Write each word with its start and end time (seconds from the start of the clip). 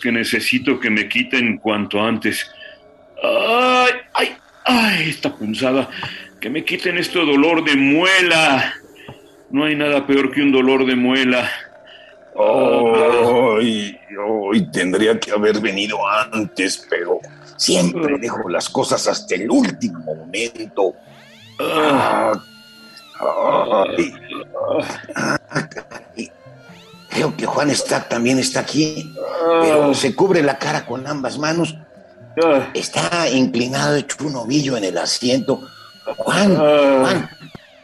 Que 0.00 0.12
necesito 0.12 0.78
que 0.78 0.90
me 0.90 1.08
quiten 1.08 1.58
cuanto 1.58 2.00
antes. 2.00 2.50
¡Ay, 3.22 3.92
ay, 4.14 4.36
ay! 4.64 5.10
Esta 5.10 5.34
punzada. 5.34 5.88
Que 6.40 6.50
me 6.50 6.64
quiten 6.64 6.98
este 6.98 7.18
dolor 7.18 7.64
de 7.64 7.76
muela. 7.76 8.74
No 9.50 9.64
hay 9.64 9.74
nada 9.74 10.06
peor 10.06 10.30
que 10.32 10.42
un 10.42 10.52
dolor 10.52 10.86
de 10.86 10.94
muela. 10.94 11.50
Hoy, 12.34 13.98
hoy 14.24 14.70
tendría 14.70 15.18
que 15.18 15.32
haber 15.32 15.60
venido 15.60 15.98
antes, 16.06 16.86
pero 16.88 17.18
siempre 17.56 18.14
ah. 18.14 18.18
dejo 18.20 18.48
las 18.48 18.68
cosas 18.68 19.08
hasta 19.08 19.34
el 19.34 19.50
último 19.50 20.14
momento. 20.14 20.94
Ah. 21.58 22.32
Creo 27.08 27.36
que 27.36 27.46
Juan 27.46 27.70
está, 27.70 28.08
también 28.08 28.38
está 28.38 28.60
aquí, 28.60 29.12
pero 29.60 29.90
ah. 29.90 29.94
se 29.94 30.14
cubre 30.14 30.42
la 30.42 30.58
cara 30.58 30.86
con 30.86 31.06
ambas 31.06 31.38
manos. 31.38 31.76
Ah. 32.42 32.68
Está 32.74 33.28
inclinado, 33.30 33.96
hecho 33.96 34.24
un 34.24 34.36
ovillo 34.36 34.76
en 34.76 34.84
el 34.84 34.98
asiento. 34.98 35.62
Juan, 36.16 36.56
ah. 36.56 36.98
Juan, 37.00 37.30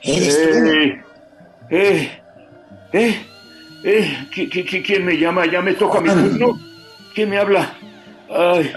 eres 0.02 0.36
eh, 0.36 1.02
Eh, 1.70 2.10
eh, 2.92 3.27
eh, 3.82 4.82
quién 4.86 5.05
me 5.05 5.18
llama? 5.18 5.46
¿Ya 5.46 5.60
me 5.60 5.74
toca 5.74 6.00
mi 6.00 6.10
turno? 6.10 6.58
¿Quién 7.14 7.30
me 7.30 7.38
habla? 7.38 7.74
Ay. 8.30 8.72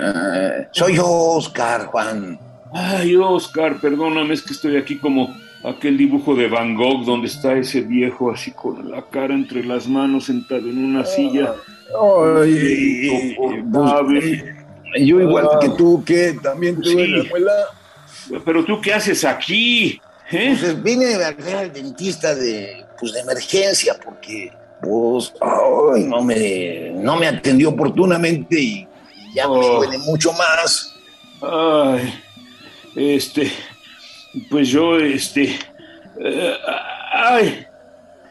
soy 0.72 0.95
yo, 0.95 1.08
Oscar, 1.08 1.85
Juan. 1.85 2.39
Ay, 2.73 3.16
Oscar, 3.16 3.80
perdóname, 3.80 4.33
es 4.33 4.41
que 4.41 4.53
estoy 4.53 4.75
aquí 4.78 4.97
como 4.97 5.35
aquel 5.63 5.97
dibujo 5.97 6.36
de 6.36 6.47
Van 6.47 6.75
Gogh 6.75 7.05
donde 7.05 7.27
está 7.27 7.53
ese 7.53 7.81
viejo 7.81 8.31
así 8.31 8.52
con 8.52 8.89
la 8.89 9.03
cara 9.03 9.33
entre 9.33 9.63
las 9.63 9.88
manos 9.88 10.25
sentado 10.25 10.67
en 10.69 10.83
una 10.83 11.05
silla. 11.05 11.55
Ay, 11.89 13.36
pues, 13.72 14.44
yo 15.05 15.22
igual 15.22 15.47
que 15.61 15.69
tú, 15.69 16.03
que 16.05 16.38
también 16.41 16.80
tuve 16.81 17.08
la 17.08 17.23
abuela. 17.23 17.53
Pero 18.44 18.66
tú 18.66 18.81
qué 18.81 18.94
haces 18.94 19.23
aquí? 19.23 20.02
¿Eh? 20.31 20.58
Pues 20.59 20.83
vine 20.83 21.16
a 21.16 21.31
ver 21.31 21.55
al 21.55 21.73
dentista 21.73 22.35
de, 22.35 22.85
pues, 23.00 23.13
de 23.13 23.22
emergencia 23.22 23.97
porque 24.03 24.52
pues 24.81 25.33
ay, 25.41 26.03
no 26.03 26.23
me 26.23 26.91
no 26.95 27.16
me 27.17 27.28
atendió 27.28 27.69
oportunamente 27.69 28.59
y 28.59 28.88
ya 29.34 29.47
me 29.47 29.56
oh. 29.56 29.78
duele 29.78 29.97
mucho 30.00 30.31
más. 30.34 30.94
Ay, 31.41 32.13
este, 32.95 33.51
pues 34.49 34.69
yo, 34.69 34.97
este... 34.97 35.57
Eh, 36.19 36.53
ay, 37.13 37.65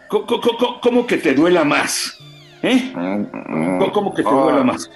¿cómo, 0.08 1.06
que 1.06 1.18
te 1.18 1.34
duela 1.34 1.64
más? 1.64 2.16
¿Eh? 2.62 2.92
¿Cómo, 3.92 4.14
que 4.14 4.22
te 4.22 4.30
duela 4.30 4.64
más? 4.64 4.90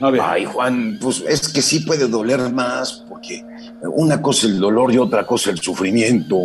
A 0.00 0.10
ver. 0.10 0.20
Ay, 0.22 0.44
Juan, 0.44 0.98
pues 1.00 1.22
es 1.28 1.48
que 1.48 1.62
sí 1.62 1.80
puede 1.80 2.08
doler 2.08 2.40
más, 2.52 3.04
porque 3.08 3.44
una 3.82 4.20
cosa 4.20 4.46
el 4.46 4.58
dolor 4.58 4.92
y 4.92 4.98
otra 4.98 5.26
cosa 5.26 5.50
el 5.50 5.60
sufrimiento. 5.60 6.36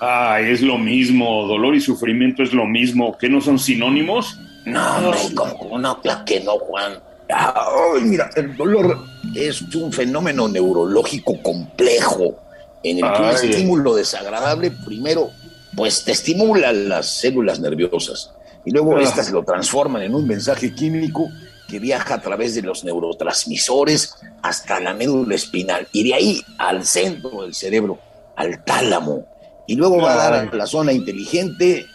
Ay, 0.00 0.50
es 0.50 0.60
lo 0.60 0.78
mismo, 0.78 1.46
dolor 1.46 1.74
y 1.74 1.80
sufrimiento 1.80 2.42
es 2.42 2.52
lo 2.52 2.66
mismo, 2.66 3.16
¿que 3.16 3.28
no 3.28 3.40
son 3.40 3.58
sinónimos? 3.58 4.38
No, 4.64 5.00
no, 5.00 5.12
como 5.34 5.78
no, 5.78 6.00
claro 6.00 6.24
que 6.24 6.40
no, 6.40 6.58
Juan. 6.58 6.94
Ay, 7.28 8.02
mira, 8.02 8.28
el 8.36 8.56
dolor 8.56 8.98
es 9.34 9.62
un 9.74 9.92
fenómeno 9.92 10.48
neurológico 10.48 11.40
complejo 11.42 12.36
en 12.82 13.04
el 13.04 13.12
que 13.12 13.22
un 13.22 13.28
estímulo 13.28 13.94
desagradable 13.94 14.70
primero 14.70 15.30
pues 15.74 16.04
te 16.04 16.12
estimula 16.12 16.72
las 16.72 17.06
células 17.06 17.60
nerviosas 17.60 18.32
y 18.64 18.70
luego 18.70 18.96
ah. 18.96 19.02
estas 19.02 19.30
lo 19.30 19.44
transforman 19.44 20.02
en 20.02 20.14
un 20.14 20.26
mensaje 20.26 20.74
químico 20.74 21.30
que 21.68 21.78
viaja 21.78 22.14
a 22.14 22.20
través 22.20 22.54
de 22.54 22.62
los 22.62 22.84
neurotransmisores 22.84 24.14
hasta 24.42 24.78
la 24.80 24.94
médula 24.94 25.34
espinal 25.34 25.88
y 25.92 26.04
de 26.04 26.14
ahí 26.14 26.44
al 26.58 26.84
centro 26.84 27.42
del 27.42 27.54
cerebro, 27.54 27.98
al 28.36 28.62
tálamo, 28.62 29.24
y 29.66 29.74
luego 29.74 29.98
va 29.98 30.12
a 30.12 30.16
dar 30.16 30.34
a 30.34 30.54
la 30.54 30.66
zona 30.66 30.92
inteligente 30.92 31.86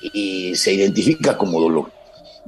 y 0.00 0.56
se 0.56 0.72
identifica 0.72 1.38
como 1.38 1.60
dolor. 1.60 1.92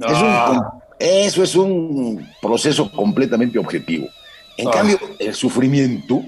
Ah. 0.05 0.73
eso 0.99 1.43
es 1.43 1.55
un 1.55 2.27
proceso 2.41 2.91
completamente 2.91 3.57
objetivo. 3.57 4.09
En 4.57 4.67
ah. 4.67 4.71
cambio, 4.71 4.99
el 5.19 5.33
sufrimiento 5.33 6.21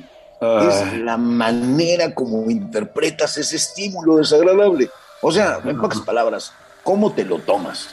es 0.69 0.99
la 0.99 1.17
manera 1.17 2.13
como 2.13 2.49
interpretas 2.49 3.37
ese 3.37 3.55
estímulo 3.55 4.17
desagradable. 4.17 4.89
O 5.21 5.31
sea, 5.31 5.59
en 5.63 5.79
pocas 5.79 6.01
palabras, 6.01 6.53
¿cómo 6.83 7.11
te 7.13 7.23
lo 7.23 7.39
tomas? 7.39 7.89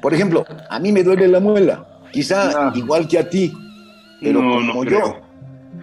Por 0.00 0.14
ejemplo, 0.14 0.46
a 0.68 0.78
mí 0.78 0.92
me 0.92 1.02
duele 1.02 1.28
la 1.28 1.40
muela, 1.40 1.86
quizá 2.10 2.72
igual 2.74 3.06
que 3.06 3.18
a 3.18 3.28
ti, 3.28 3.52
pero 4.20 4.40
como 4.40 4.84
yo. 4.84 5.20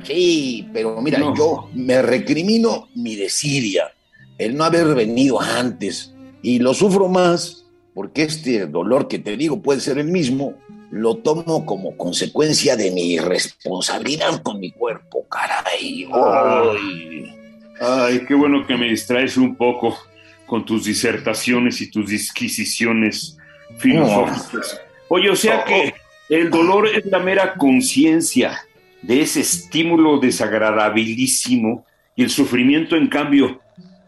Sí, 0.03 0.67
pero 0.73 1.01
mira, 1.01 1.19
yo 1.35 1.69
me 1.73 2.01
recrimino 2.01 2.89
mi 2.95 3.15
desidia 3.15 3.91
el 4.37 4.55
no 4.55 4.63
haber 4.63 4.93
venido 4.95 5.41
antes. 5.41 6.13
Y 6.41 6.59
lo 6.59 6.73
sufro 6.73 7.07
más 7.07 7.65
porque 7.93 8.23
este 8.23 8.67
dolor 8.67 9.07
que 9.07 9.17
te 9.17 9.35
digo 9.35 9.61
puede 9.61 9.79
ser 9.79 9.97
el 9.97 10.07
mismo, 10.07 10.53
lo 10.91 11.15
tomo 11.17 11.65
como 11.65 11.97
consecuencia 11.97 12.75
de 12.75 12.91
mi 12.91 13.17
responsabilidad 13.17 14.43
con 14.43 14.59
mi 14.59 14.71
cuerpo, 14.71 15.25
caray. 15.27 16.07
Ay, 16.13 17.35
ay 17.81 18.25
qué 18.27 18.35
bueno 18.35 18.67
que 18.67 18.77
me 18.77 18.89
distraes 18.89 19.35
un 19.35 19.55
poco 19.55 19.97
con 20.45 20.63
tus 20.63 20.85
disertaciones 20.85 21.81
y 21.81 21.89
tus 21.89 22.07
disquisiciones 22.07 23.37
filosóficas. 23.79 24.79
Oye, 25.09 25.29
o 25.31 25.35
sea 25.35 25.63
que 25.63 25.95
el 26.29 26.51
dolor 26.51 26.87
es 26.87 27.05
la 27.07 27.17
mera 27.17 27.55
conciencia 27.55 28.59
de 29.01 29.21
ese 29.21 29.41
estímulo 29.41 30.19
desagradabilísimo 30.19 31.85
y 32.15 32.23
el 32.23 32.29
sufrimiento, 32.29 32.95
en 32.95 33.07
cambio, 33.07 33.59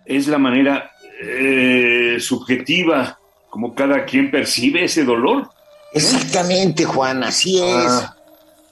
es 0.09 0.27
la 0.27 0.39
manera 0.39 0.91
eh, 1.21 2.17
subjetiva 2.19 3.19
como 3.49 3.75
cada 3.75 4.05
quien 4.05 4.31
percibe 4.31 4.83
ese 4.83 5.03
dolor. 5.03 5.49
Exactamente, 5.93 6.83
Juan, 6.83 7.23
así 7.23 7.57
es. 7.57 7.91
Ah. 7.91 8.15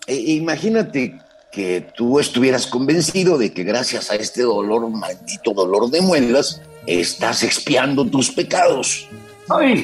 E, 0.08 0.16
imagínate 0.16 1.20
que 1.52 1.86
tú 1.96 2.20
estuvieras 2.20 2.68
convencido 2.68 3.38
de 3.38 3.54
que 3.54 3.64
gracias 3.64 4.12
a 4.12 4.16
este 4.16 4.44
dolor, 4.44 4.90
maldito 4.90 5.54
dolor 5.54 5.90
de 5.90 6.02
muelas, 6.02 6.62
estás 6.86 7.44
expiando 7.44 8.06
tus 8.06 8.32
pecados. 8.32 9.08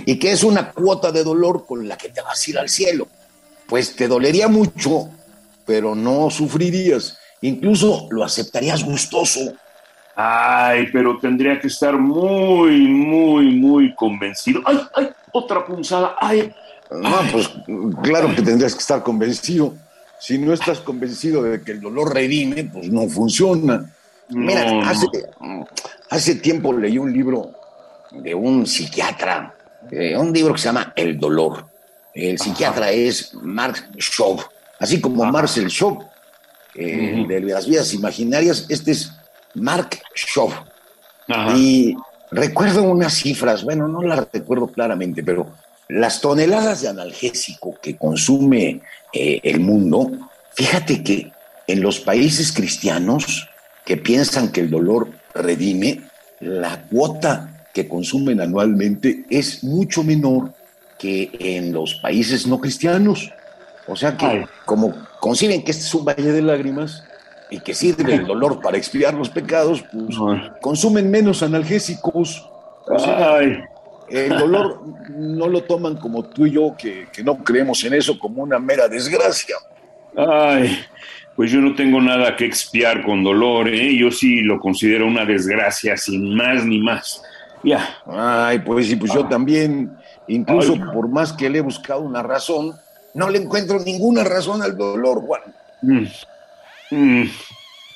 Y 0.05 0.17
que 0.17 0.31
es 0.31 0.43
una 0.43 0.71
cuota 0.71 1.11
de 1.11 1.23
dolor 1.23 1.65
con 1.65 1.87
la 1.87 1.97
que 1.97 2.09
te 2.09 2.21
vas 2.21 2.45
a 2.45 2.49
ir 2.49 2.59
al 2.59 2.67
cielo. 2.67 3.07
Pues 3.67 3.95
te 3.95 4.07
dolería 4.07 4.47
mucho, 4.49 5.09
pero 5.65 5.95
no 5.95 6.29
sufrirías. 6.29 7.17
Incluso 7.41 8.07
lo 8.11 8.23
aceptarías 8.23 8.83
gustoso. 8.83 9.53
Ay, 10.15 10.89
pero 10.91 11.17
tendría 11.17 11.59
que 11.59 11.67
estar 11.67 11.97
muy, 11.97 12.87
muy, 12.87 13.55
muy 13.55 13.95
convencido. 13.95 14.61
¡Ay, 14.65 14.79
ay! 14.95 15.09
Otra 15.31 15.65
punzada. 15.65 16.15
¡Ay! 16.19 16.53
No, 16.91 17.17
pues 17.31 17.49
claro 18.03 18.33
que 18.35 18.41
tendrías 18.43 18.73
que 18.73 18.81
estar 18.81 19.01
convencido. 19.01 19.73
Si 20.19 20.37
no 20.37 20.53
estás 20.53 20.79
convencido 20.79 21.41
de 21.41 21.61
que 21.61 21.71
el 21.71 21.81
dolor 21.81 22.13
redime, 22.13 22.65
pues 22.65 22.89
no 22.89 23.07
funciona. 23.09 23.91
Mira, 24.29 24.81
hace, 26.09 26.35
tiempo 26.35 26.71
leí 26.71 26.97
un 26.97 27.11
libro 27.11 27.51
de 28.11 28.33
un 28.33 28.65
psiquiatra, 28.65 29.53
eh, 29.91 30.15
un 30.15 30.31
libro 30.31 30.53
que 30.53 30.59
se 30.59 30.65
llama 30.65 30.93
El 30.95 31.19
dolor. 31.19 31.65
El 32.13 32.37
psiquiatra 32.37 32.91
es 32.91 33.33
Mark 33.33 33.89
Schaub, 33.97 34.39
así 34.79 35.01
como 35.01 35.25
Marcel 35.25 35.67
Schaub, 35.67 36.05
de 36.75 37.41
las 37.41 37.67
vidas 37.67 37.93
imaginarias. 37.93 38.67
Este 38.69 38.91
es 38.91 39.11
Mark 39.55 40.01
Shaw. 40.15 40.49
Y 41.55 41.95
recuerdo 42.31 42.83
unas 42.83 43.13
cifras, 43.13 43.63
bueno, 43.63 43.87
no 43.87 44.01
las 44.01 44.27
recuerdo 44.31 44.67
claramente, 44.67 45.23
pero 45.23 45.51
las 45.87 46.21
toneladas 46.21 46.81
de 46.81 46.89
analgésico 46.89 47.75
que 47.81 47.97
consume 47.97 48.81
eh, 49.13 49.39
el 49.43 49.59
mundo, 49.59 50.11
fíjate 50.53 51.03
que 51.03 51.31
en 51.67 51.81
los 51.81 51.99
países 51.99 52.51
cristianos 52.51 53.49
que 53.85 53.97
piensan 53.97 54.51
que 54.51 54.61
el 54.61 54.69
dolor 54.69 55.09
redime, 55.33 56.01
la 56.39 56.83
cuota 56.83 57.67
que 57.73 57.87
consumen 57.87 58.41
anualmente 58.41 59.25
es 59.29 59.63
mucho 59.63 60.03
menor 60.03 60.53
que 60.97 61.31
en 61.39 61.73
los 61.73 61.95
países 61.95 62.47
no 62.47 62.59
cristianos. 62.59 63.31
O 63.87 63.95
sea 63.95 64.15
que, 64.15 64.45
como 64.65 64.93
conciben 65.19 65.63
que 65.63 65.71
este 65.71 65.83
es 65.83 65.93
un 65.93 66.05
valle 66.05 66.31
de 66.31 66.41
lágrimas 66.41 67.03
y 67.49 67.59
que 67.59 67.73
sirve 67.73 68.15
el 68.15 68.25
dolor 68.25 68.61
para 68.61 68.77
expiar 68.77 69.13
los 69.13 69.29
pecados, 69.29 69.83
pues 69.91 70.17
consumen 70.61 71.09
menos 71.09 71.43
analgésicos. 71.43 72.49
el 74.09 74.29
dolor 74.29 74.81
no 75.09 75.47
lo 75.47 75.63
toman 75.63 75.97
como 75.97 76.23
tú 76.23 76.45
y 76.45 76.51
yo, 76.51 76.75
que, 76.77 77.07
que 77.11 77.23
no 77.23 77.37
creemos 77.43 77.83
en 77.83 77.93
eso, 77.93 78.17
como 78.17 78.43
una 78.43 78.59
mera 78.59 78.87
desgracia. 78.87 79.55
Ay, 80.15 80.77
pues 81.35 81.51
yo 81.51 81.59
no 81.59 81.75
tengo 81.75 81.99
nada 81.99 82.35
que 82.35 82.45
expiar 82.45 83.03
con 83.03 83.23
dolor, 83.23 83.67
¿eh? 83.67 83.95
Yo 83.97 84.11
sí 84.11 84.41
lo 84.41 84.59
considero 84.59 85.07
una 85.07 85.25
desgracia, 85.25 85.97
sin 85.97 86.35
más 86.35 86.65
ni 86.65 86.79
más. 86.79 87.23
Ya. 87.63 87.97
Ay, 88.05 88.59
pues 88.59 88.87
sí, 88.87 88.95
pues 88.95 89.13
yo 89.13 89.25
también, 89.25 89.95
incluso 90.27 90.75
por 90.93 91.07
más 91.07 91.33
que 91.33 91.49
le 91.49 91.59
he 91.59 91.61
buscado 91.61 92.01
una 92.01 92.21
razón, 92.21 92.73
no 93.13 93.29
le 93.29 93.39
encuentro 93.39 93.79
ninguna 93.79 94.23
razón 94.23 94.61
al 94.61 94.77
dolor, 94.77 95.21
Juan. 95.21 95.41
Mm. 95.81 96.05
Mm. 96.93 97.29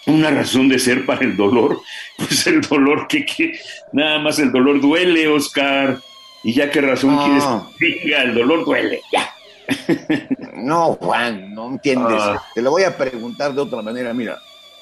Una 0.08 0.32
razón 0.32 0.70
de 0.70 0.80
ser 0.80 1.06
para 1.06 1.26
el 1.26 1.36
dolor, 1.36 1.82
pues 2.18 2.48
el 2.48 2.62
dolor 2.62 3.08
que, 3.08 3.26
que 3.26 3.60
nada 3.92 4.20
más 4.20 4.40
el 4.40 4.52
dolor 4.52 4.80
duele, 4.80 5.28
Oscar. 5.28 6.00
Y 6.44 6.54
ya 6.54 6.70
qué 6.70 6.82
razón 6.82 7.18
quieres 7.18 7.44
que 7.78 8.16
el 8.16 8.34
dolor 8.34 8.66
duele, 8.66 9.02
ya. 9.12 9.34
No, 10.54 10.94
Juan, 10.96 11.54
no 11.54 11.70
entiendes. 11.70 12.20
Ah. 12.20 12.42
Te 12.56 12.62
lo 12.62 12.72
voy 12.72 12.84
a 12.84 12.98
preguntar 12.98 13.54
de 13.54 13.62
otra 13.62 13.82
manera. 13.82 14.14
Mira, 14.14 14.40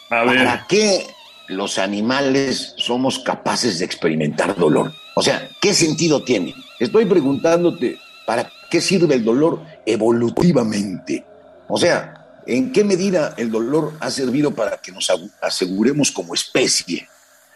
¿para 0.08 0.66
qué 0.68 1.06
los 1.48 1.78
animales 1.80 2.74
somos 2.78 3.20
capaces 3.20 3.80
de 3.80 3.86
experimentar 3.86 4.56
dolor? 4.56 4.94
O 5.16 5.22
sea, 5.22 5.50
¿qué 5.60 5.74
sentido 5.74 6.24
tiene? 6.24 6.54
Estoy 6.80 7.06
preguntándote, 7.06 8.00
¿para 8.26 8.50
qué 8.70 8.80
sirve 8.80 9.16
el 9.16 9.26
dolor 9.26 9.62
evolutivamente? 9.86 11.26
O 11.68 11.78
sea, 11.78 12.15
¿en 12.46 12.72
qué 12.72 12.84
medida 12.84 13.34
el 13.38 13.52
dolor 13.52 13.94
ha 14.00 14.10
servido 14.12 14.54
para 14.54 14.78
que 14.78 14.92
nos 14.92 15.12
aseguremos 15.42 16.12
como 16.12 16.34
especie? 16.34 17.08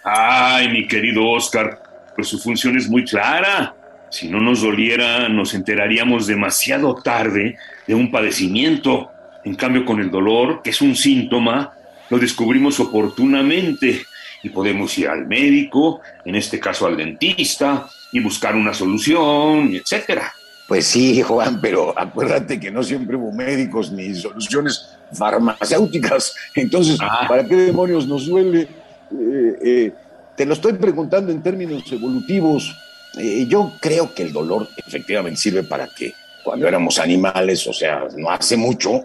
Ay, 0.04 0.70
mi 0.70 0.88
querido 0.88 1.28
Oscar, 1.30 1.82
pues 2.16 2.28
su 2.28 2.40
función 2.40 2.78
es 2.78 2.90
muy 2.90 3.06
clara. 3.06 3.76
Si 4.10 4.28
no 4.28 4.40
nos 4.40 4.62
doliera, 4.62 5.30
nos 5.30 5.54
enteraríamos 5.54 6.26
demasiado 6.26 6.96
tarde 6.96 7.58
de 7.86 7.96
un 7.96 8.10
padecimiento. 8.10 9.12
En 9.46 9.56
cambio, 9.56 9.86
con 9.86 10.00
el 10.00 10.10
dolor, 10.10 10.62
que 10.64 10.72
es 10.72 10.82
un 10.82 10.96
síntoma, 10.96 11.74
lo 12.10 12.18
descubrimos 12.18 12.80
oportunamente 12.80 14.04
y 14.42 14.50
podemos 14.50 14.98
ir 14.98 15.10
al 15.10 15.28
médico, 15.28 16.02
en 16.26 16.36
este 16.36 16.60
caso 16.60 16.88
al 16.88 16.98
dentista, 16.98 17.88
y 18.12 18.20
buscar 18.20 18.56
una 18.56 18.74
solución, 18.74 19.74
etcétera. 19.74 20.34
Pues 20.70 20.86
sí, 20.86 21.22
Juan, 21.24 21.60
pero 21.60 21.94
acuérdate 21.98 22.60
que 22.60 22.72
no 22.72 22.84
siempre 22.84 23.18
hubo 23.18 23.34
médicos 23.34 23.92
ni 23.92 24.16
soluciones 24.16 24.88
farmacéuticas. 25.12 26.34
Entonces, 26.56 26.98
ah. 27.02 27.26
¿para 27.28 27.44
qué 27.44 27.56
demonios 27.56 28.08
nos 28.08 28.28
duele? 28.28 28.62
Eh, 28.62 29.60
eh, 29.62 29.94
te 30.38 30.46
lo 30.46 30.54
estoy 30.54 30.74
preguntando 30.74 31.32
en 31.32 31.42
términos 31.42 31.92
evolutivos. 31.92 32.74
Eh, 33.18 33.48
yo 33.50 33.74
creo 33.82 34.14
que 34.14 34.22
el 34.24 34.32
dolor 34.32 34.70
efectivamente 34.78 35.40
sirve 35.40 35.64
para 35.64 35.88
que 35.88 36.14
cuando 36.44 36.68
éramos 36.68 37.00
animales, 37.00 37.66
o 37.68 37.74
sea, 37.74 38.08
no 38.16 38.30
hace 38.30 38.56
mucho, 38.56 39.04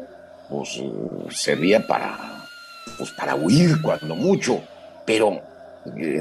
pues 0.50 0.80
servía 1.30 1.84
para, 1.86 2.46
pues, 2.98 3.10
para 3.12 3.34
huir 3.34 3.80
cuando 3.80 4.14
mucho. 4.14 4.60
Pero, 5.06 5.40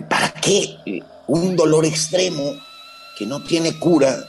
¿para 0.09 0.29
qué 0.33 1.03
un 1.27 1.55
dolor 1.55 1.85
extremo 1.85 2.55
que 3.17 3.25
no 3.25 3.43
tiene 3.43 3.77
cura 3.77 4.25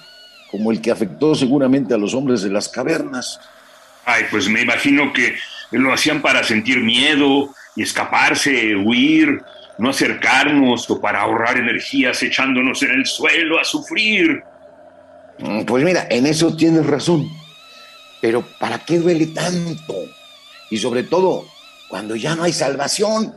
como 0.54 0.70
el 0.70 0.80
que 0.80 0.92
afectó 0.92 1.34
seguramente 1.34 1.94
a 1.94 1.98
los 1.98 2.14
hombres 2.14 2.42
de 2.42 2.48
las 2.48 2.68
cavernas? 2.68 3.40
Ay, 4.04 4.22
pues 4.30 4.48
me 4.48 4.60
imagino 4.60 5.12
que 5.12 5.34
lo 5.72 5.92
hacían 5.92 6.22
para 6.22 6.44
sentir 6.44 6.78
miedo 6.78 7.52
y 7.74 7.82
escaparse, 7.82 8.76
huir, 8.76 9.42
no 9.78 9.90
acercarnos 9.90 10.88
o 10.88 11.00
para 11.00 11.22
ahorrar 11.22 11.56
energías 11.56 12.22
echándonos 12.22 12.80
en 12.84 12.92
el 12.92 13.04
suelo 13.04 13.58
a 13.58 13.64
sufrir. 13.64 14.44
Mm, 15.40 15.64
pues 15.64 15.82
mira, 15.82 16.06
en 16.08 16.24
eso 16.24 16.56
tienes 16.56 16.86
razón. 16.86 17.28
Pero 18.20 18.42
¿para 18.60 18.78
qué 18.78 19.00
duele 19.00 19.26
tanto? 19.26 19.96
Y 20.70 20.78
sobre 20.78 21.02
todo, 21.02 21.46
cuando 21.88 22.14
ya 22.14 22.36
no 22.36 22.44
hay 22.44 22.52
salvación. 22.52 23.34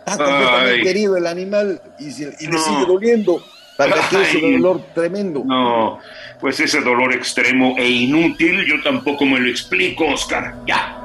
Está 0.00 0.18
completamente 0.18 0.90
herido 0.90 1.16
el 1.16 1.26
animal 1.26 1.80
y, 1.98 2.04
le 2.04 2.12
sigue 2.58 2.84
doliendo. 2.86 3.42
¿Para 3.76 4.08
qué 4.08 4.22
ese 4.22 4.40
dolor 4.40 4.80
tremendo? 4.94 5.42
No, 5.44 5.98
pues 6.40 6.60
ese 6.60 6.80
dolor 6.80 7.12
extremo 7.12 7.74
e 7.76 7.88
inútil 7.88 8.64
yo 8.66 8.80
tampoco 8.82 9.24
me 9.24 9.40
lo 9.40 9.48
explico, 9.48 10.06
Oscar. 10.06 10.54
Ya. 10.66 11.00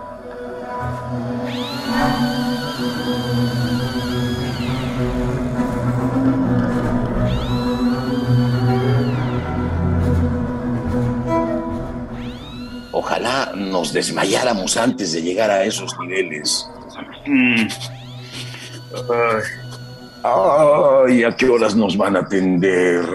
Ojalá 12.91 13.53
nos 13.55 13.93
desmayáramos 13.93 14.77
antes 14.77 15.13
de 15.13 15.21
llegar 15.23 15.49
a 15.49 15.63
esos 15.63 15.97
niveles. 15.99 16.69
Mm. 17.25 17.67
Ay, 20.23 21.23
¿a 21.23 21.35
qué 21.35 21.47
horas 21.47 21.75
nos 21.75 21.95
van 21.95 22.15
a 22.15 22.19
atender? 22.19 23.05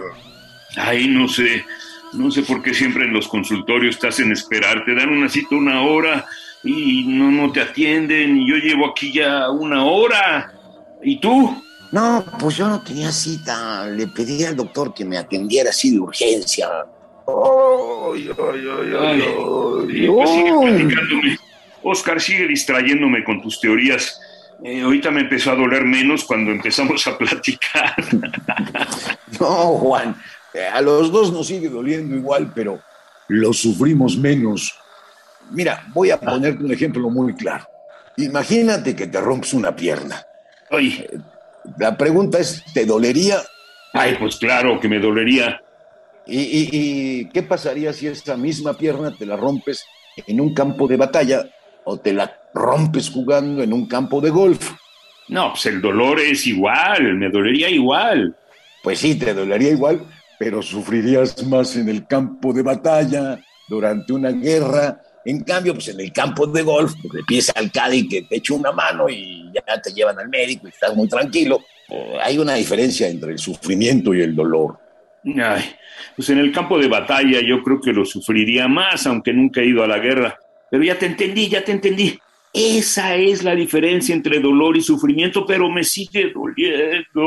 Ay, 0.76 1.08
no 1.08 1.28
sé. 1.28 1.64
No 2.12 2.30
sé 2.30 2.42
por 2.42 2.62
qué 2.62 2.72
siempre 2.72 3.04
en 3.04 3.12
los 3.12 3.28
consultorios 3.28 3.98
te 3.98 4.08
hacen 4.08 4.32
esperar. 4.32 4.84
Te 4.84 4.94
dan 4.94 5.10
una 5.10 5.28
cita 5.28 5.54
una 5.56 5.82
hora 5.82 6.24
y 6.62 7.04
no, 7.08 7.30
no 7.30 7.52
te 7.52 7.60
atienden. 7.60 8.38
Y 8.38 8.48
yo 8.48 8.56
llevo 8.56 8.90
aquí 8.90 9.12
ya 9.12 9.50
una 9.50 9.84
hora. 9.84 10.52
¿Y 11.02 11.20
tú? 11.20 11.62
No, 11.92 12.24
pues 12.38 12.56
yo 12.56 12.68
no 12.68 12.82
tenía 12.82 13.12
cita. 13.12 13.86
Le 13.86 14.06
pedí 14.08 14.44
al 14.44 14.56
doctor 14.56 14.94
que 14.94 15.04
me 15.04 15.18
atendiera 15.18 15.70
así 15.70 15.90
de 15.90 16.00
urgencia. 16.00 16.68
Ay, 17.26 18.30
ay, 18.30 18.92
ay, 19.00 20.06
pues 20.06 20.30
sigue 20.30 20.52
platicándome. 20.60 21.38
Oscar, 21.82 22.20
sigue 22.20 22.48
distrayéndome 22.48 23.22
con 23.24 23.40
tus 23.42 23.60
teorías. 23.60 24.20
Eh, 24.62 24.82
ahorita 24.82 25.10
me 25.10 25.22
empezó 25.22 25.52
a 25.52 25.56
doler 25.56 25.84
menos 25.84 26.24
cuando 26.24 26.50
empezamos 26.50 27.06
a 27.06 27.18
platicar. 27.18 27.94
no, 29.40 29.46
Juan, 29.46 30.16
a 30.72 30.80
los 30.80 31.10
dos 31.10 31.32
nos 31.32 31.46
sigue 31.46 31.68
doliendo 31.68 32.14
igual, 32.14 32.52
pero 32.54 32.80
lo 33.28 33.52
sufrimos 33.52 34.16
menos. 34.16 34.78
Mira, 35.50 35.84
voy 35.92 36.10
a 36.10 36.20
ponerte 36.20 36.64
un 36.64 36.72
ejemplo 36.72 37.10
muy 37.10 37.34
claro. 37.34 37.66
Imagínate 38.16 38.94
que 38.94 39.06
te 39.06 39.20
rompes 39.20 39.54
una 39.54 39.74
pierna. 39.74 40.22
Ay. 40.70 41.06
La 41.78 41.96
pregunta 41.96 42.38
es, 42.38 42.62
¿te 42.72 42.84
dolería? 42.84 43.42
Ay, 43.92 44.16
pues 44.18 44.36
claro 44.36 44.78
que 44.80 44.88
me 44.88 44.98
dolería. 44.98 45.60
¿Y, 46.26 47.26
qué 47.28 47.42
pasaría 47.42 47.92
si 47.92 48.06
esa 48.06 48.36
misma 48.36 48.74
pierna 48.74 49.14
te 49.16 49.26
la 49.26 49.36
rompes 49.36 49.84
en 50.26 50.40
un 50.40 50.54
campo 50.54 50.86
de 50.86 50.96
batalla 50.96 51.44
o 51.84 51.98
te 51.98 52.12
la 52.12 52.32
rompes 52.54 53.10
jugando 53.10 53.62
en 53.62 53.72
un 53.72 53.86
campo 53.86 54.20
de 54.20 54.30
golf? 54.30 54.72
No, 55.28 55.50
pues 55.50 55.66
el 55.66 55.82
dolor 55.82 56.20
es 56.20 56.46
igual, 56.46 57.14
me 57.14 57.28
dolería 57.28 57.68
igual. 57.68 58.36
Pues 58.82 59.00
sí, 59.00 59.16
te 59.16 59.34
dolería 59.34 59.70
igual, 59.70 60.06
pero 60.38 60.62
sufrirías 60.62 61.44
más 61.46 61.76
en 61.76 61.88
el 61.88 62.06
campo 62.06 62.52
de 62.52 62.62
batalla, 62.62 63.40
durante 63.68 64.12
una 64.12 64.30
guerra. 64.30 65.00
En 65.24 65.42
cambio, 65.42 65.74
pues 65.74 65.88
en 65.88 66.00
el 66.00 66.12
campo 66.12 66.46
de 66.46 66.62
golf, 66.62 66.92
pues 67.00 67.14
le 67.14 67.22
pides 67.24 67.52
al 67.54 67.70
Cádiz 67.72 68.06
que 68.08 68.22
te 68.22 68.36
eche 68.36 68.52
una 68.52 68.72
mano 68.72 69.08
y 69.08 69.50
ya 69.54 69.80
te 69.80 69.92
llevan 69.92 70.18
al 70.18 70.28
médico 70.28 70.66
y 70.66 70.70
estás 70.70 70.94
muy 70.94 71.08
tranquilo. 71.08 71.60
Eh, 71.88 72.18
hay 72.22 72.38
una 72.38 72.54
diferencia 72.54 73.08
entre 73.08 73.32
el 73.32 73.38
sufrimiento 73.38 74.14
y 74.14 74.20
el 74.20 74.34
dolor. 74.34 74.78
Ay, 75.24 75.64
pues 76.14 76.28
en 76.28 76.38
el 76.38 76.52
campo 76.52 76.78
de 76.78 76.88
batalla 76.88 77.40
yo 77.40 77.62
creo 77.62 77.80
que 77.80 77.92
lo 77.92 78.04
sufriría 78.04 78.68
más, 78.68 79.06
aunque 79.06 79.32
nunca 79.32 79.62
he 79.62 79.66
ido 79.66 79.82
a 79.82 79.86
la 79.86 79.98
guerra. 79.98 80.38
Pero 80.70 80.84
ya 80.84 80.98
te 80.98 81.06
entendí, 81.06 81.48
ya 81.48 81.64
te 81.64 81.72
entendí. 81.72 82.18
Esa 82.54 83.16
es 83.16 83.42
la 83.42 83.56
diferencia 83.56 84.14
entre 84.14 84.38
dolor 84.38 84.76
y 84.76 84.80
sufrimiento, 84.80 85.44
pero 85.44 85.68
me 85.68 85.82
sigue 85.82 86.32
doliendo. 86.32 87.20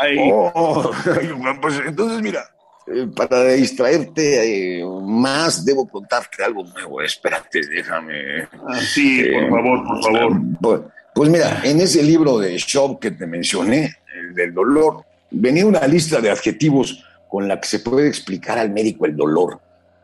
Ay. 0.00 0.16
Oh, 0.32 0.90
pues 1.62 1.80
entonces 1.86 2.20
mira, 2.20 2.44
eh, 2.88 3.06
para 3.14 3.44
distraerte 3.44 4.80
eh, 4.80 4.84
más, 4.84 5.64
debo 5.64 5.88
contarte 5.88 6.42
algo 6.42 6.64
nuevo. 6.64 7.00
Espérate, 7.00 7.60
déjame. 7.64 8.48
Ah, 8.66 8.80
sí, 8.80 9.24
por 9.32 9.48
favor, 9.48 9.86
por 9.86 10.02
favor. 10.02 10.90
Pues 11.14 11.30
mira, 11.30 11.60
en 11.62 11.80
ese 11.80 12.02
libro 12.02 12.38
de 12.38 12.58
Shop 12.58 12.98
que 12.98 13.12
te 13.12 13.28
mencioné, 13.28 13.94
el 14.12 14.34
del 14.34 14.52
dolor, 14.52 15.04
venía 15.30 15.64
una 15.64 15.86
lista 15.86 16.20
de 16.20 16.30
adjetivos 16.30 17.04
con 17.28 17.46
la 17.46 17.60
que 17.60 17.68
se 17.68 17.78
puede 17.78 18.08
explicar 18.08 18.58
al 18.58 18.70
médico 18.70 19.06
el 19.06 19.14
dolor 19.14 19.60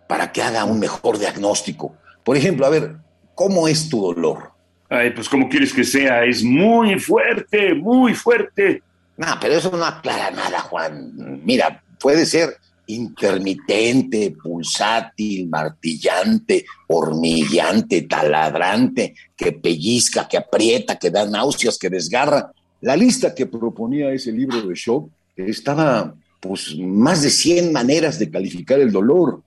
para 0.07 0.31
que 0.31 0.43
haga 0.43 0.65
un 0.65 0.79
mejor 0.79 1.19
diagnóstico. 1.19 1.97
Por 2.25 2.37
ejemplo, 2.37 2.67
a 2.67 2.71
ver, 2.71 2.97
¿cómo 3.35 3.69
es 3.69 3.89
tu 3.89 4.01
dolor? 4.01 4.51
Ay, 4.89 5.11
pues 5.11 5.29
como 5.29 5.49
quieres 5.49 5.73
que 5.73 5.85
sea, 5.85 6.25
es 6.25 6.43
muy 6.43 6.99
fuerte, 6.99 7.75
muy 7.75 8.15
fuerte. 8.15 8.83
No, 9.17 9.27
pero 9.41 9.55
eso 9.55 9.71
no 9.71 9.85
aclara 9.85 10.31
nada, 10.31 10.61
Juan. 10.61 11.43
Mira, 11.45 11.83
puede 12.01 12.27
ser 12.27 12.57
intermitente, 12.87 14.35
pulsátil, 14.43 15.49
martillante, 15.49 16.65
hormigueante, 16.89 18.03
taladrante, 18.03 19.15
que 19.37 19.53
pellizca, 19.53 20.27
que 20.27 20.39
aprieta, 20.39 20.99
que 20.99 21.11
da 21.11 21.25
náuseas, 21.27 21.79
que 21.79 21.89
desgarra. 21.89 22.51
La 22.81 22.97
lista 22.97 23.35
que 23.35 23.47
proponía 23.47 24.11
ese 24.11 24.33
libro 24.33 24.63
de 24.63 24.75
Shaw 24.75 25.09
estaba, 25.37 26.15
pues, 26.41 26.77
más 26.79 27.23
de 27.23 27.31
100 27.31 27.73
maneras 27.73 28.19
de 28.19 28.31
calificar 28.31 28.81
el 28.81 28.91
dolor. 28.91 29.43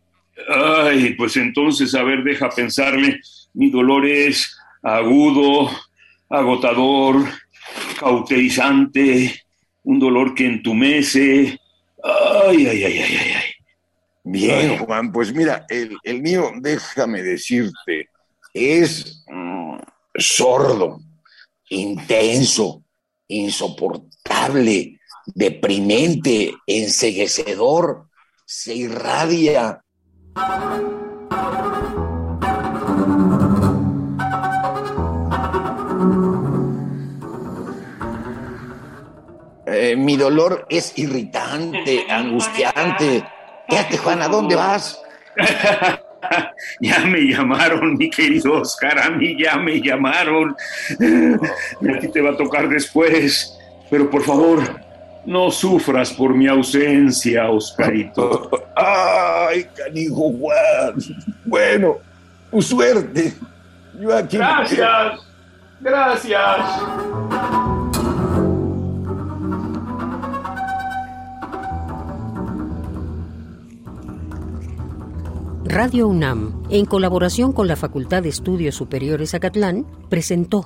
Ay, 0.50 1.14
pues 1.16 1.38
entonces, 1.38 1.94
a 1.96 2.04
ver, 2.04 2.24
deja 2.24 2.50
pensarle. 2.50 3.20
Mi 3.54 3.70
dolor 3.70 4.06
es 4.06 4.58
agudo, 4.82 5.70
agotador, 6.30 7.26
cauterizante, 8.00 9.44
un 9.84 10.00
dolor 10.00 10.34
que 10.34 10.46
entumece. 10.46 11.60
Ay, 12.04 12.68
ay, 12.68 12.84
ay, 12.84 12.98
ay, 13.00 13.18
ay. 13.18 13.54
Bien, 14.26 14.78
Juan, 14.78 15.12
pues 15.12 15.34
mira, 15.34 15.66
el, 15.70 16.22
mío, 16.22 16.52
déjame 16.62 17.22
decirte, 17.22 18.10
es 18.54 19.26
mm, 19.28 19.78
sordo, 20.16 21.02
intenso, 21.70 22.84
insoportable, 23.28 24.98
deprimente, 25.26 26.54
enseguecedor, 26.66 28.08
se 28.46 28.76
irradia. 28.76 29.83
Eh, 39.66 39.96
mi 39.96 40.18
dolor 40.18 40.66
es 40.70 40.98
irritante, 40.98 42.06
angustiante. 42.10 43.24
Quédate, 43.68 43.98
Juan, 43.98 44.22
¿a 44.22 44.28
dónde 44.28 44.56
vas? 44.56 45.02
ya 46.80 47.00
me 47.00 47.22
llamaron, 47.22 47.96
mi 47.98 48.10
querido 48.10 48.62
Oscar, 48.62 49.00
a 49.00 49.10
mí 49.10 49.36
ya 49.42 49.58
me 49.58 49.82
llamaron. 49.82 50.56
a 51.00 52.00
ti 52.00 52.08
te 52.10 52.22
va 52.22 52.32
a 52.32 52.38
tocar 52.38 52.70
después, 52.70 53.60
pero 53.90 54.10
por 54.10 54.24
favor, 54.24 54.83
no 55.26 55.52
sufras 55.52 56.12
por 56.12 56.34
mi 56.36 56.48
ausencia, 56.48 57.50
Oscarito. 57.50 58.50
Ay, 58.76 59.66
canijo 59.76 60.32
Juan. 60.34 60.96
Bueno, 61.46 61.98
tu 62.52 62.62
suerte. 62.62 63.34
Yo 64.00 64.16
aquí 64.16 64.38
gracias, 64.38 65.20
gracias. 65.80 66.40
Radio 75.66 76.08
UNAM, 76.08 76.64
en 76.70 76.86
colaboración 76.86 77.52
con 77.52 77.68
la 77.68 77.76
Facultad 77.76 78.22
de 78.22 78.30
Estudios 78.30 78.76
Superiores 78.76 79.34
Acatlán, 79.34 79.88
presentó 80.08 80.66